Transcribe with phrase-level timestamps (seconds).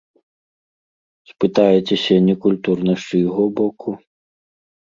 [1.33, 3.89] Спытаецеся, некультурна з чыйго боку?